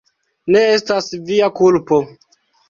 [0.55, 2.01] Ne estas via kulpo.